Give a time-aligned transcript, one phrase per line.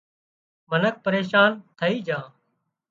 [0.69, 2.23] منک پريشان ٿئي جھان